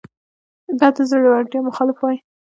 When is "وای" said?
1.99-2.17